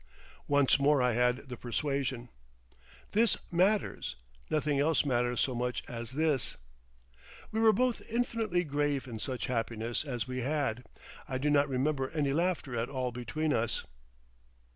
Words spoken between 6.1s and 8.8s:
this." We were both infinitely